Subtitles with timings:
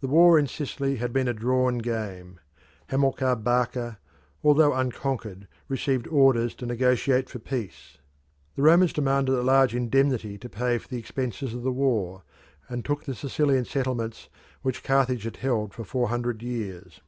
[0.00, 2.38] The war in Sicily had been a drawn game.
[2.90, 3.98] Hamilcar Barca,
[4.44, 7.98] although unconquered, received orders to negotiate for peace.
[8.54, 12.22] The Romans demanded a large indemnity to pay for the expenses of the war,
[12.68, 14.28] and took the Sicilian settlements
[14.62, 17.00] which Carthage had held for four hundred years.